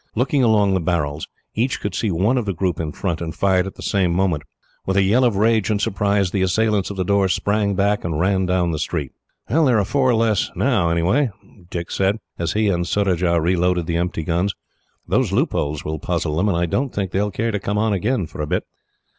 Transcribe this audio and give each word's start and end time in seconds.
Looking 0.15 0.41
along 0.43 0.73
the 0.73 0.79
barrels, 0.79 1.27
each 1.53 1.79
could 1.79 1.93
see 1.93 2.09
one 2.09 2.35
of 2.35 2.45
the 2.47 2.55
group 2.55 2.79
in 2.79 2.91
front, 2.91 3.21
and 3.21 3.35
fired 3.35 3.67
at 3.67 3.75
the 3.75 3.83
same 3.83 4.11
moment. 4.11 4.41
With 4.83 4.97
a 4.97 5.03
yell 5.03 5.23
of 5.23 5.35
rage 5.35 5.69
and 5.69 5.79
surprise, 5.79 6.31
the 6.31 6.41
assailants 6.41 6.89
of 6.89 6.97
the 6.97 7.05
door 7.05 7.27
sprang 7.29 7.75
back 7.75 8.03
and 8.03 8.19
ran 8.19 8.47
down 8.47 8.71
the 8.71 8.79
street. 8.79 9.11
"There 9.47 9.77
are 9.77 9.85
four 9.85 10.15
less, 10.15 10.49
anyhow," 10.59 11.27
Dick 11.69 11.91
said, 11.91 12.17
as 12.39 12.53
he 12.53 12.67
and 12.67 12.87
Surajah 12.87 13.39
reloaded 13.39 13.85
the 13.85 13.97
empty 13.97 14.23
guns. 14.23 14.55
"Those 15.07 15.31
loopholes 15.31 15.85
will 15.85 15.99
puzzle 15.99 16.35
them, 16.35 16.49
and 16.49 16.57
I 16.57 16.65
don't 16.65 16.89
think 16.91 17.11
they 17.11 17.21
will 17.21 17.29
care 17.29 17.51
to 17.51 17.59
come 17.59 17.77
on 17.77 17.93
again, 17.93 18.25
for 18.25 18.41
a 18.41 18.47
bit." 18.47 18.63